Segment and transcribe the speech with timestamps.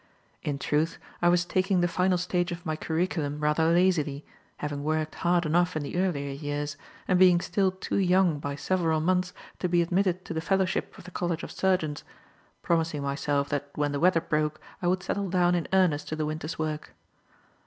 [0.41, 4.25] In truth, I was taking the final stage of my curriculum rather lazily,
[4.57, 6.75] having worked hard enough in the earlier years,
[7.07, 11.03] and being still too young by several months to be admitted to the fellowship of
[11.03, 12.03] the College of Surgeons;
[12.63, 16.25] promising myself that when the weather broke I would settle down in earnest to the
[16.25, 16.95] winter's work.